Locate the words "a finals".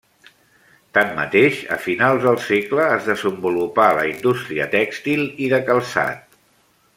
1.75-2.25